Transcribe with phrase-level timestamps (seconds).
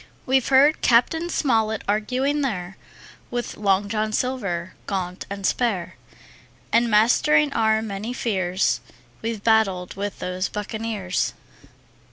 [0.25, 1.13] We've heard Cap.
[1.27, 2.75] Smollett arguing there
[3.29, 5.95] With Long John Silver, gaunt and spare,
[6.73, 8.81] And mastering our many fears
[9.21, 11.35] We've battled with those buccaneers.